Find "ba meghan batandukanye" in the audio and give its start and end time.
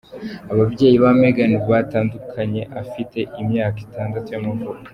1.03-2.61